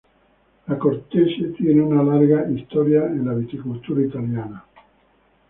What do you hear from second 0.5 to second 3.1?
La cortese tiene una larga historia